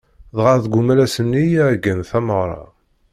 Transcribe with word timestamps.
Dɣa 0.37 0.55
deg 0.63 0.73
umalas-nni 0.79 1.43
i 1.45 1.47
iɛeggen 1.59 1.99
tameɣra. 2.09 2.61